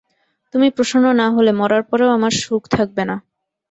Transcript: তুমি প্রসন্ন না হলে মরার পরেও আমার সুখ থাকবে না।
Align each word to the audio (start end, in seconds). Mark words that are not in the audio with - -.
তুমি 0.53 0.67
প্রসন্ন 0.75 1.05
না 1.21 1.27
হলে 1.35 1.51
মরার 1.59 1.83
পরেও 1.89 2.15
আমার 2.17 2.33
সুখ 2.41 2.63
থাকবে 2.75 3.03
না। 3.09 3.15